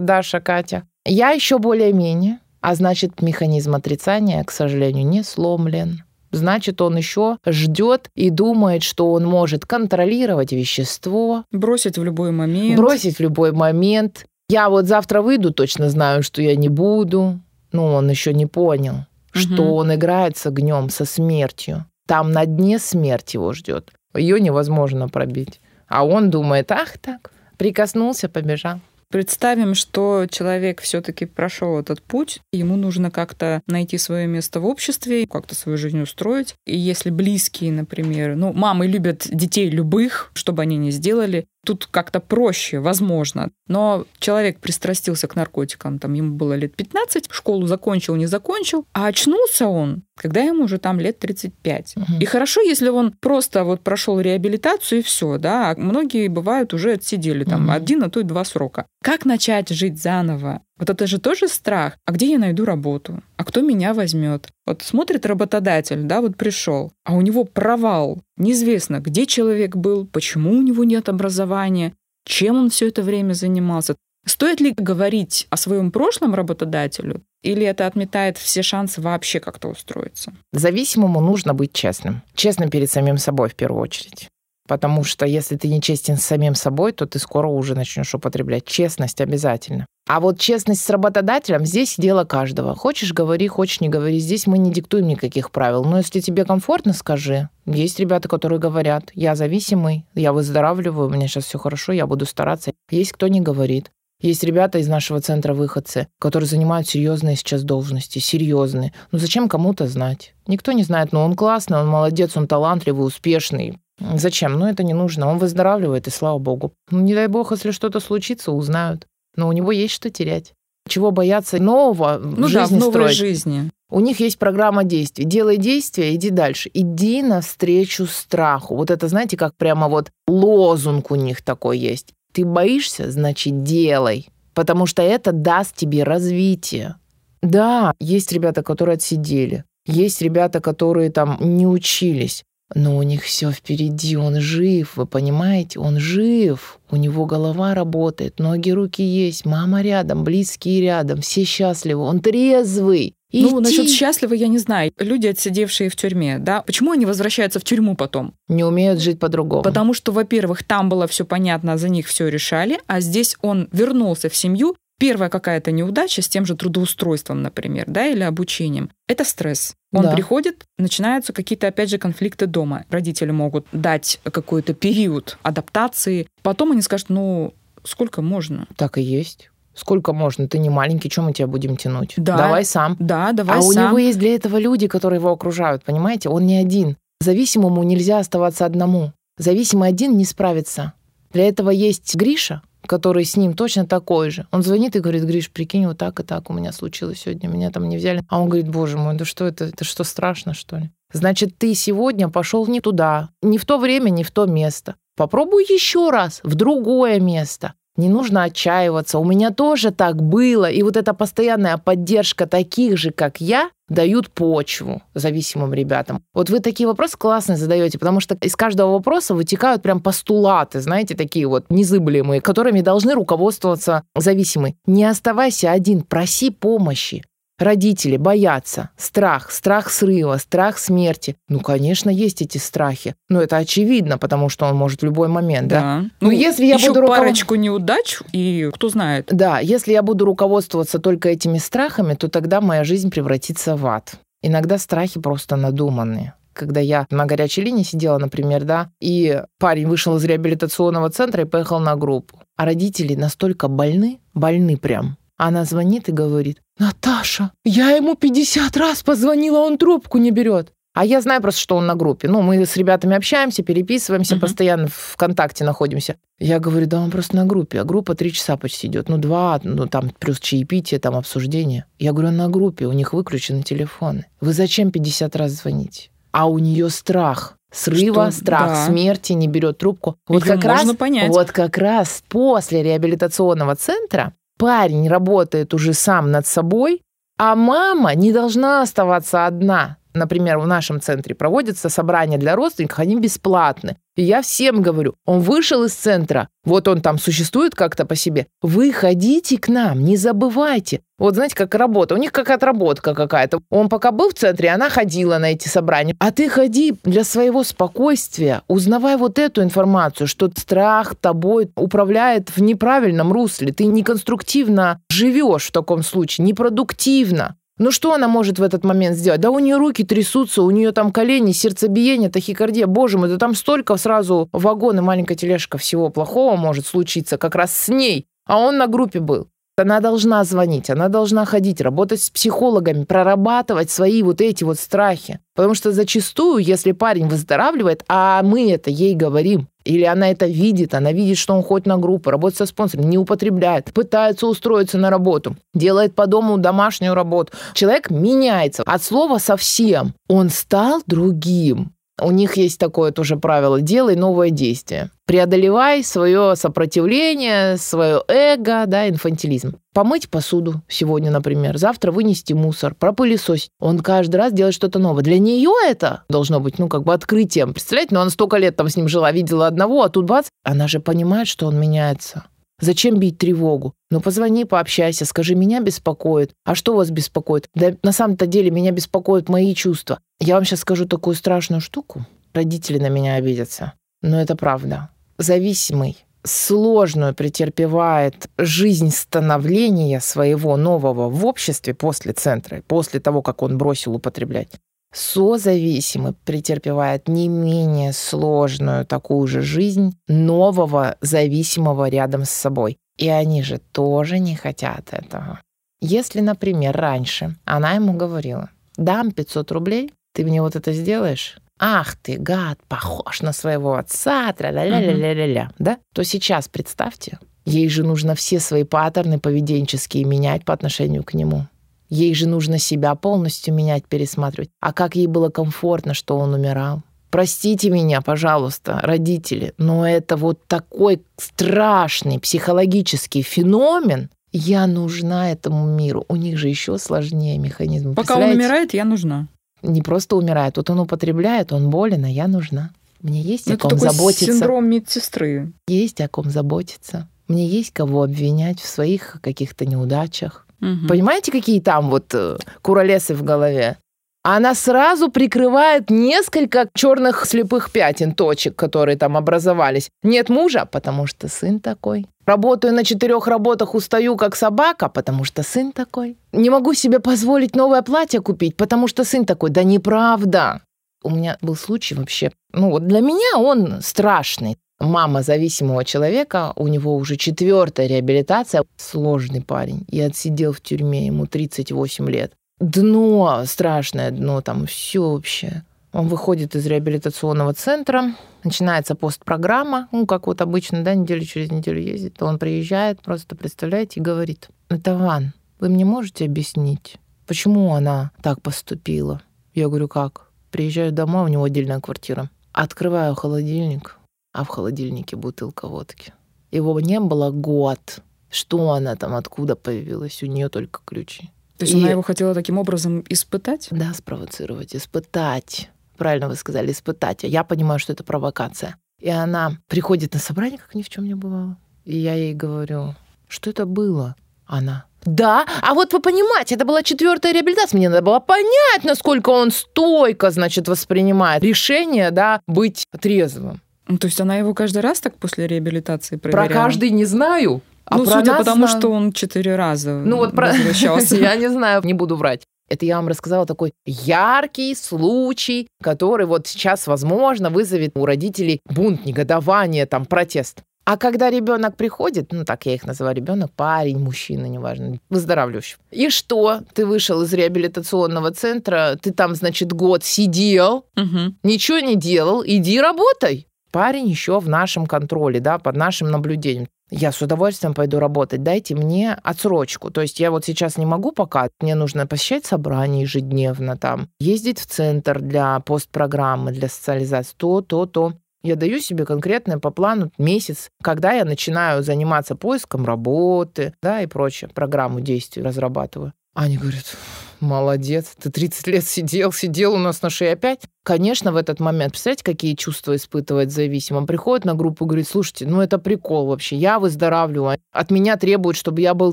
[0.00, 0.84] Даша, Катя.
[1.04, 2.38] Я еще более-менее.
[2.60, 6.02] А значит, механизм отрицания, к сожалению, не сломлен.
[6.30, 11.44] Значит, он еще ждет и думает, что он может контролировать вещество.
[11.52, 12.76] Бросить в любой момент.
[12.76, 14.26] Бросить в любой момент.
[14.50, 17.40] Я вот завтра выйду, точно знаю, что я не буду.
[17.72, 19.38] Ну, он еще не понял, угу.
[19.38, 21.86] что он играет с огнем, со смертью.
[22.06, 23.90] Там на дне смерть его ждет.
[24.14, 25.60] Ее невозможно пробить.
[25.86, 28.80] А он думает, ах так, прикоснулся, побежал.
[29.10, 35.26] Представим, что человек все-таки прошел этот путь, ему нужно как-то найти свое место в обществе,
[35.26, 36.54] как-то свою жизнь устроить.
[36.66, 41.86] И если близкие, например, ну, мамы любят детей любых, что бы они ни сделали, тут
[41.90, 43.50] как-то проще, возможно.
[43.68, 49.06] Но человек пристрастился к наркотикам, там ему было лет 15, школу закончил, не закончил, а
[49.06, 51.94] очнулся он, когда ему уже там лет 35.
[51.96, 52.04] Угу.
[52.20, 56.92] И хорошо, если он просто вот прошел реабилитацию и все, да, а многие бывают уже
[56.92, 57.72] отсидели там угу.
[57.72, 58.86] один, а то и два срока.
[59.02, 60.62] Как начать жить заново?
[60.78, 61.96] Вот это же тоже страх.
[62.06, 63.22] А где я найду работу?
[63.36, 64.48] А кто меня возьмет?
[64.66, 68.22] Вот смотрит работодатель, да, вот пришел, а у него провал.
[68.36, 73.96] Неизвестно, где человек был, почему у него нет образования, чем он все это время занимался.
[74.26, 80.34] Стоит ли говорить о своем прошлом работодателю, или это отметает все шансы вообще как-то устроиться?
[80.52, 82.22] Зависимому нужно быть честным.
[82.34, 84.28] Честным перед самим собой в первую очередь.
[84.68, 88.66] Потому что если ты не честен с самим собой, то ты скоро уже начнешь употреблять.
[88.66, 89.86] Честность обязательно.
[90.06, 92.74] А вот честность с работодателем здесь дело каждого.
[92.74, 94.18] Хочешь говори, хочешь не говори.
[94.18, 95.84] Здесь мы не диктуем никаких правил.
[95.84, 97.48] Но если тебе комфортно, скажи.
[97.66, 102.24] Есть ребята, которые говорят, я зависимый, я выздоравливаю, у меня сейчас все хорошо, я буду
[102.24, 102.72] стараться.
[102.90, 103.90] Есть кто не говорит.
[104.20, 108.92] Есть ребята из нашего центра выходцы, которые занимают серьезные сейчас должности, серьезные.
[109.12, 110.34] Ну зачем кому-то знать?
[110.46, 113.78] Никто не знает, но он классный, он молодец, он талантливый, успешный.
[114.00, 114.58] Зачем?
[114.58, 115.28] Ну, это не нужно.
[115.28, 116.72] Он выздоравливает, и слава богу.
[116.90, 119.06] Ну, не дай бог, если что-то случится, узнают.
[119.36, 120.54] Но у него есть что терять.
[120.88, 123.16] Чего бояться нового ну в да, жизни в новой строить?
[123.16, 123.70] жизни.
[123.90, 125.24] У них есть программа действий.
[125.24, 126.70] Делай действия, иди дальше.
[126.74, 128.76] Иди навстречу страху.
[128.76, 132.12] Вот это, знаете, как прямо вот лозунг у них такой есть.
[132.32, 134.28] Ты боишься, значит, делай.
[134.54, 136.96] Потому что это даст тебе развитие.
[137.42, 139.64] Да, есть ребята, которые отсидели.
[139.86, 142.44] Есть ребята, которые там не учились.
[142.74, 148.38] Но у них все впереди, он жив, вы понимаете, он жив, у него голова работает,
[148.38, 153.14] ноги, руки есть, мама рядом, близкие рядом, все счастливы, он трезвый.
[153.30, 153.44] Идти.
[153.44, 154.90] Ну, насчет счастливы я не знаю.
[154.98, 158.32] Люди, отсидевшие в тюрьме, да, почему они возвращаются в тюрьму потом?
[158.48, 159.62] Не умеют жить по-другому.
[159.62, 164.30] Потому что, во-первых, там было все понятно, за них все решали, а здесь он вернулся
[164.30, 169.74] в семью, первая какая-то неудача с тем же трудоустройством, например, да, или обучением, это стресс.
[169.92, 170.12] Он да.
[170.12, 172.84] приходит, начинаются какие-то, опять же, конфликты дома.
[172.90, 176.26] Родители могут дать какой-то период адаптации.
[176.42, 178.66] Потом они скажут, ну, сколько можно?
[178.76, 179.50] Так и есть.
[179.74, 180.48] Сколько можно?
[180.48, 182.14] Ты не маленький, чем мы тебя будем тянуть?
[182.16, 182.36] Да.
[182.36, 182.96] Давай сам.
[182.98, 183.70] Да, давай а сам.
[183.70, 186.28] А у него есть для этого люди, которые его окружают, понимаете?
[186.28, 186.96] Он не один.
[187.20, 189.12] Зависимому нельзя оставаться одному.
[189.38, 190.94] Зависимый один не справится.
[191.32, 194.46] Для этого есть Гриша, который с ним точно такой же.
[194.50, 197.70] Он звонит и говорит, Гриш, прикинь, вот так и так у меня случилось сегодня, меня
[197.70, 198.22] там не взяли.
[198.28, 200.90] А он говорит, боже мой, да что это, это что страшно, что ли?
[201.12, 204.96] Значит, ты сегодня пошел не туда, не в то время, не в то место.
[205.16, 209.18] Попробуй еще раз в другое место не нужно отчаиваться.
[209.18, 210.70] У меня тоже так было.
[210.70, 216.22] И вот эта постоянная поддержка таких же, как я, дают почву зависимым ребятам.
[216.34, 221.14] Вот вы такие вопросы классные задаете, потому что из каждого вопроса вытекают прям постулаты, знаете,
[221.14, 224.76] такие вот незыблемые, которыми должны руководствоваться зависимые.
[224.86, 227.24] Не оставайся один, проси помощи.
[227.58, 228.90] Родители боятся.
[228.96, 231.36] Страх, страх срыва, страх смерти.
[231.48, 233.16] Ну, конечно, есть эти страхи.
[233.28, 235.80] Но это очевидно, потому что он может в любой момент, да?
[235.80, 236.00] да?
[236.20, 237.64] Ну, ну, если я буду парочку руков...
[237.64, 239.28] неудач, и кто знает.
[239.32, 244.14] Да, если я буду руководствоваться только этими страхами, то тогда моя жизнь превратится в ад.
[244.40, 250.16] Иногда страхи просто надуманные когда я на горячей линии сидела, например, да, и парень вышел
[250.16, 252.40] из реабилитационного центра и поехал на группу.
[252.56, 259.02] А родители настолько больны, больны прям, она звонит и говорит, «Наташа, я ему 50 раз
[259.02, 260.72] позвонила, он трубку не берет».
[260.94, 262.28] А я знаю просто, что он на группе.
[262.28, 264.40] Ну, мы с ребятами общаемся, переписываемся, uh-huh.
[264.40, 266.16] постоянно в ВКонтакте находимся.
[266.40, 269.08] Я говорю, да он просто на группе, а группа три часа почти идет.
[269.08, 271.84] Ну, два, ну, там плюс чаепитие, там обсуждение.
[272.00, 274.26] Я говорю, он на группе, у них выключены телефоны.
[274.40, 276.10] Вы зачем 50 раз звоните?
[276.32, 278.86] А у нее страх срыва, что, страх да.
[278.86, 280.16] смерти, не берет трубку.
[280.26, 281.28] Вот как раз, понять.
[281.28, 287.02] вот как раз после реабилитационного центра парень работает уже сам над собой,
[287.38, 289.96] а мама не должна оставаться одна.
[290.14, 293.96] Например, в нашем центре проводятся собрания для родственников, они бесплатны.
[294.20, 298.48] Я всем говорю, он вышел из центра, вот он там существует как-то по себе.
[298.62, 301.02] Вы ходите к нам, не забывайте.
[301.20, 302.16] Вот знаете, как работа.
[302.16, 303.60] У них как отработка какая-то.
[303.70, 306.16] Он пока был в центре, она ходила на эти собрания.
[306.18, 312.60] А ты ходи для своего спокойствия, узнавай вот эту информацию, что страх тобой управляет в
[312.60, 313.72] неправильном русле.
[313.72, 317.54] Ты неконструктивно живешь в таком случае, непродуктивно.
[317.78, 319.40] Ну что она может в этот момент сделать?
[319.40, 322.86] Да у нее руки трясутся, у нее там колени, сердцебиение, тахикардия.
[322.86, 327.54] Боже мой, да там столько сразу вагон и маленькая тележка всего плохого может случиться как
[327.54, 328.26] раз с ней.
[328.46, 329.48] А он на группе был.
[329.78, 335.40] Она должна звонить, она должна ходить, работать с психологами, прорабатывать свои вот эти вот страхи.
[335.54, 340.94] Потому что зачастую, если парень выздоравливает, а мы это ей говорим, или она это видит,
[340.94, 345.10] она видит, что он ходит на группу, работает со спонсором, не употребляет, пытается устроиться на
[345.10, 347.52] работу, делает по дому домашнюю работу.
[347.72, 350.12] Человек меняется от слова совсем.
[350.28, 351.92] Он стал другим.
[352.20, 355.10] У них есть такое тоже правило «делай новое действие».
[355.26, 359.76] Преодолевай свое сопротивление, свое эго, да, инфантилизм.
[359.92, 363.70] Помыть посуду сегодня, например, завтра вынести мусор, пропылесосить.
[363.78, 365.22] Он каждый раз делает что-то новое.
[365.22, 367.74] Для нее это должно быть, ну, как бы открытием.
[367.74, 370.88] Представляете, ну, она столько лет там с ним жила, видела одного, а тут бац, она
[370.88, 372.44] же понимает, что он меняется.
[372.80, 373.94] Зачем бить тревогу?
[374.10, 376.52] Ну, позвони, пообщайся, скажи, меня беспокоит.
[376.64, 377.68] А что вас беспокоит?
[377.74, 380.20] Да на самом-то деле меня беспокоят мои чувства.
[380.40, 382.24] Я вам сейчас скажу такую страшную штуку.
[382.54, 383.94] Родители на меня обидятся.
[384.22, 385.10] Но это правда.
[385.38, 393.76] Зависимый сложную претерпевает жизнь становления своего нового в обществе после центра, после того, как он
[393.76, 394.80] бросил употреблять.
[395.12, 402.98] Созависимый претерпевает не менее сложную такую же жизнь нового зависимого рядом с собой.
[403.16, 405.60] И они же тоже не хотят этого.
[406.00, 412.14] Если, например, раньше она ему говорила, дам 500 рублей, ты мне вот это сделаешь, ах
[412.16, 415.98] ты, гад, похож на своего отца, тра-ля-ля-ля-ля-ля, ля да?
[416.14, 421.66] То сейчас представьте, ей же нужно все свои паттерны поведенческие менять по отношению к нему.
[422.08, 424.70] Ей же нужно себя полностью менять, пересматривать.
[424.80, 427.02] А как ей было комфортно, что он умирал.
[427.30, 434.30] Простите меня, пожалуйста, родители, но это вот такой страшный психологический феномен.
[434.50, 436.24] Я нужна этому миру.
[436.28, 438.14] У них же еще сложнее механизм.
[438.14, 439.48] Пока он умирает, я нужна.
[439.82, 440.78] Не просто умирает.
[440.78, 442.90] Вот он употребляет, он болен, а я нужна.
[443.20, 444.46] Мне есть ну, о ком заботиться.
[444.46, 445.72] синдром медсестры.
[445.86, 447.28] Есть о ком заботиться.
[447.46, 450.66] Мне есть кого обвинять в своих каких-то неудачах.
[450.80, 451.08] Угу.
[451.08, 453.96] Понимаете, какие там вот э, куролесы в голове?
[454.44, 460.10] Она сразу прикрывает несколько черных слепых пятен, точек, которые там образовались.
[460.22, 462.26] Нет мужа, потому что сын такой.
[462.46, 466.38] Работаю на четырех работах, устаю как собака, потому что сын такой.
[466.52, 469.70] Не могу себе позволить новое платье купить, потому что сын такой.
[469.70, 470.80] Да неправда.
[471.22, 476.88] У меня был случай вообще, ну вот для меня он страшный мама зависимого человека, у
[476.88, 482.52] него уже четвертая реабилитация, сложный парень, и отсидел в тюрьме, ему 38 лет.
[482.80, 485.82] Дно, страшное дно, там все вообще.
[486.12, 488.34] Он выходит из реабилитационного центра,
[488.64, 493.56] начинается постпрограмма, ну, как вот обычно, да, неделю через неделю ездит, то он приезжает, просто,
[493.56, 499.42] представляете, и говорит, это Ван, вы мне можете объяснить, почему она так поступила?
[499.74, 500.50] Я говорю, как?
[500.70, 502.50] Приезжаю домой, у него отдельная квартира.
[502.72, 504.17] Открываю холодильник,
[504.52, 506.32] а в холодильнике бутылка водки.
[506.70, 508.20] Его не было год.
[508.50, 510.42] Что она там, откуда появилась?
[510.42, 511.50] У нее только ключи.
[511.76, 511.98] То есть и...
[511.98, 513.88] она его хотела таким образом испытать?
[513.90, 515.90] Да, спровоцировать, испытать.
[516.16, 517.44] Правильно вы сказали, испытать.
[517.44, 518.96] Я понимаю, что это провокация.
[519.20, 521.76] И она приходит на собрание, как ни в чем не бывало.
[522.04, 523.14] И я ей говорю,
[523.48, 524.34] что это было?
[524.66, 525.04] Она.
[525.24, 527.98] Да, а вот вы понимаете, это была четвертая реабилитация.
[527.98, 533.80] Мне надо было понять, насколько он стойко, значит, воспринимает решение, да, быть трезвым.
[534.08, 536.66] Ну, то есть она его каждый раз так после реабилитации проверяла?
[536.66, 537.82] Про каждый не знаю.
[538.06, 540.68] А ну, судя по тому, что он четыре раза ну, вот про...
[540.68, 541.36] возвращался.
[541.40, 542.62] Я не знаю, не буду врать.
[542.90, 549.26] Это я вам рассказала такой яркий случай, который вот сейчас, возможно, вызовет у родителей бунт,
[549.26, 550.80] негодование, там, протест.
[551.04, 555.96] А когда ребенок приходит, ну так я их называю, ребенок, парень, мужчина, неважно, выздоравливающий.
[556.10, 556.80] И что?
[556.94, 561.54] Ты вышел из реабилитационного центра, ты там, значит, год сидел, угу.
[561.62, 566.88] ничего не делал, иди работай парень еще в нашем контроле, да, под нашим наблюдением.
[567.10, 570.10] Я с удовольствием пойду работать, дайте мне отсрочку.
[570.10, 574.78] То есть я вот сейчас не могу пока, мне нужно посещать собрания ежедневно там, ездить
[574.78, 578.34] в центр для постпрограммы, для социализации, то, то, то.
[578.62, 584.26] Я даю себе конкретное по плану месяц, когда я начинаю заниматься поиском работы, да, и
[584.26, 586.32] прочее, программу действий разрабатываю.
[586.54, 587.16] Они говорят,
[587.60, 590.82] молодец, ты 30 лет сидел, сидел у нас на шее опять.
[591.02, 594.18] Конечно, в этот момент, представляете, какие чувства испытывает зависимый?
[594.18, 598.36] Он приходит на группу и говорит, слушайте, ну это прикол вообще, я выздоравливаю, от меня
[598.36, 599.32] требуют, чтобы я был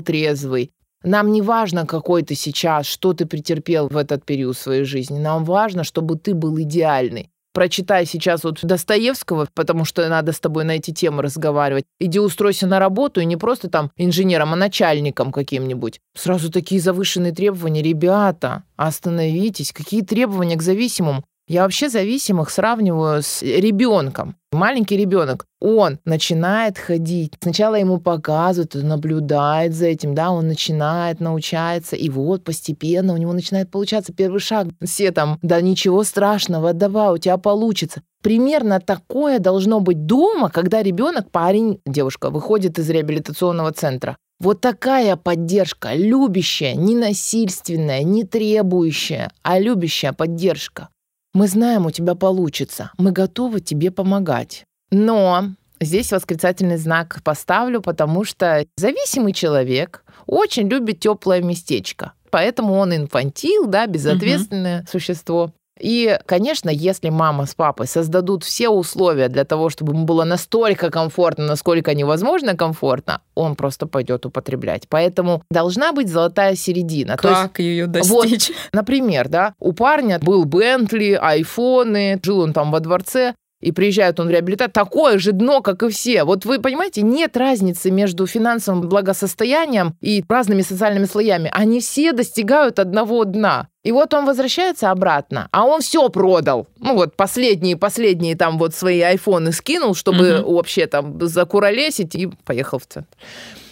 [0.00, 0.72] трезвый.
[1.02, 5.18] Нам не важно, какой ты сейчас, что ты претерпел в этот период своей жизни.
[5.18, 10.64] Нам важно, чтобы ты был идеальный прочитай сейчас вот Достоевского, потому что надо с тобой
[10.64, 11.86] на эти темы разговаривать.
[11.98, 16.00] Иди устройся на работу, и не просто там инженером, а начальником каким-нибудь.
[16.14, 17.80] Сразу такие завышенные требования.
[17.80, 19.72] Ребята, остановитесь.
[19.72, 21.24] Какие требования к зависимому?
[21.48, 24.34] Я вообще зависимых сравниваю с ребенком.
[24.50, 27.34] Маленький ребенок, он начинает ходить.
[27.40, 33.16] Сначала ему показывают, он наблюдает за этим, да, он начинает научается, и вот постепенно у
[33.16, 34.66] него начинает получаться первый шаг.
[34.84, 38.02] Все там, да ничего страшного, давай, у тебя получится.
[38.24, 44.16] Примерно такое должно быть дома, когда ребенок, парень, девушка выходит из реабилитационного центра.
[44.40, 50.88] Вот такая поддержка, любящая, не насильственная, не требующая, а любящая поддержка.
[51.36, 52.92] Мы знаем, у тебя получится.
[52.96, 54.64] Мы готовы тебе помогать.
[54.90, 62.14] Но здесь восклицательный знак поставлю, потому что зависимый человек очень любит теплое местечко.
[62.30, 64.86] Поэтому он инфантил, да, безответственное угу.
[64.90, 65.52] существо.
[65.78, 70.90] И, конечно, если мама с папой создадут все условия для того, чтобы ему было настолько
[70.90, 74.88] комфортно, насколько невозможно комфортно, он просто пойдет употреблять.
[74.88, 77.16] Поэтому должна быть золотая середина.
[77.16, 78.48] Как есть, ее достичь?
[78.48, 83.34] Вот, например, да, у парня был Бентли, айфоны, жил он там во дворце,
[83.66, 86.22] и приезжает он в реабилитацию, такое же дно, как и все.
[86.22, 91.50] Вот вы понимаете, нет разницы между финансовым благосостоянием и разными социальными слоями.
[91.52, 93.66] Они все достигают одного дна.
[93.82, 96.68] И вот он возвращается обратно, а он все продал.
[96.78, 100.54] Ну вот последние, последние там вот свои айфоны скинул, чтобы угу.
[100.54, 103.08] вообще там закуролесить и поехал в центр.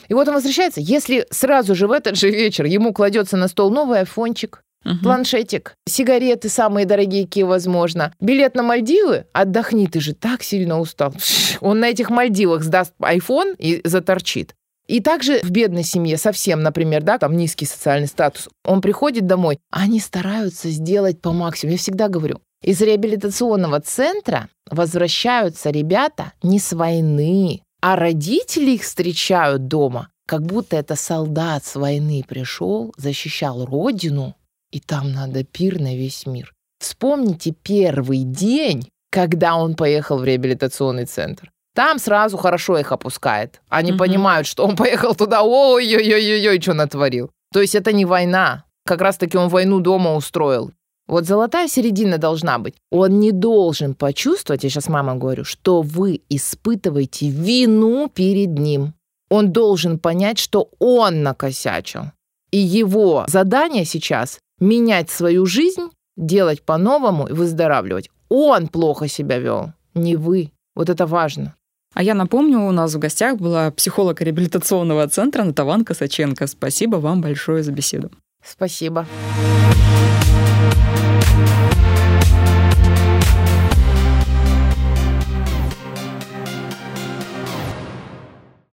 [0.08, 0.80] И вот он возвращается.
[0.80, 4.98] Если сразу же в этот же вечер ему кладется на стол новый айфончик, Угу.
[5.02, 8.12] Планшетик, сигареты самые дорогие, какие возможно.
[8.20, 9.26] Билет на Мальдивы?
[9.32, 11.14] Отдохни, ты же так сильно устал.
[11.60, 14.54] Он на этих Мальдивах сдаст iPhone и заторчит.
[14.86, 19.58] И также в бедной семье совсем, например, да, там низкий социальный статус, он приходит домой,
[19.70, 21.72] они стараются сделать по максимуму.
[21.72, 29.68] Я всегда говорю, из реабилитационного центра возвращаются ребята не с войны, а родители их встречают
[29.68, 34.34] дома, как будто это солдат с войны пришел, защищал родину,
[34.74, 36.52] и там надо пир на весь мир.
[36.80, 41.52] Вспомните первый день, когда он поехал в реабилитационный центр.
[41.76, 43.60] Там сразу хорошо их опускает.
[43.68, 44.00] Они угу.
[44.00, 47.30] понимают, что он поехал туда, ой-ой-ой-ой, что натворил.
[47.52, 48.64] То есть это не война.
[48.84, 50.72] Как раз-таки он войну дома устроил.
[51.06, 52.74] Вот золотая середина должна быть.
[52.90, 58.94] Он не должен почувствовать, я сейчас мама говорю, что вы испытываете вину перед ним.
[59.30, 62.06] Он должен понять, что он накосячил.
[62.50, 68.10] И его задание сейчас менять свою жизнь, делать по-новому и выздоравливать.
[68.28, 70.50] Он плохо себя вел, не вы.
[70.74, 71.54] Вот это важно.
[71.94, 76.46] А я напомню, у нас в гостях была психолог реабилитационного центра Натаван Косаченко.
[76.48, 78.10] Спасибо вам большое за беседу.
[78.42, 79.06] Спасибо.
[79.06, 80.13] Спасибо.